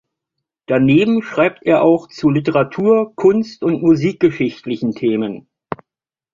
[0.65, 5.47] Daneben schreibt er auch zu literatur-, kunst- und musikgeschichtlichen Themen.